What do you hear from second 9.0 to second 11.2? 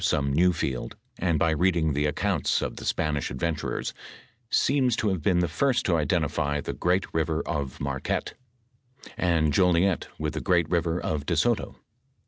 and Jolliet with the great river